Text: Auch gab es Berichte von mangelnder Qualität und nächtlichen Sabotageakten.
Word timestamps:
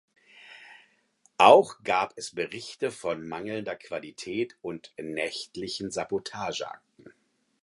Auch 1.37 1.83
gab 1.83 2.17
es 2.17 2.33
Berichte 2.33 2.89
von 2.89 3.27
mangelnder 3.27 3.75
Qualität 3.75 4.57
und 4.63 4.95
nächtlichen 4.97 5.91
Sabotageakten. 5.91 7.13